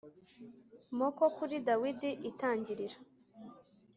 [0.97, 2.97] moka kuri Dawidi Itangiriro